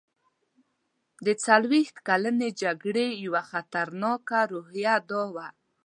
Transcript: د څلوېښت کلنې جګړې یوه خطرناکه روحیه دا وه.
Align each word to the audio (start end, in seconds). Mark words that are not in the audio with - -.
د 1.25 1.27
څلوېښت 1.45 1.97
کلنې 2.07 2.49
جګړې 2.61 3.07
یوه 3.25 3.41
خطرناکه 3.51 4.39
روحیه 4.51 4.95
دا 5.09 5.23
وه. 5.35 5.47